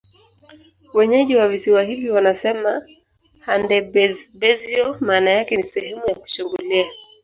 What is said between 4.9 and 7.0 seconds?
maana yake ni Sehemu ya kuchungulia